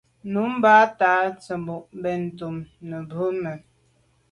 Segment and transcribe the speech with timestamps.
[0.35, 2.57] Nummb’a ta tsemo’ benntùn
[2.87, 3.53] nebame.